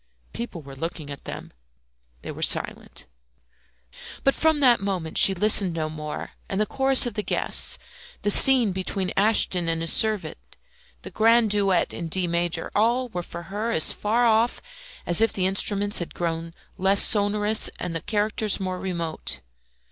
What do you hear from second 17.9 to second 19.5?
the characters more remote.